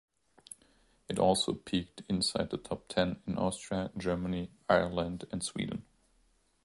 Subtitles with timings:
[1.07, 5.85] It also peaked inside the top ten in Austria, Germany, Ireland, and Sweden.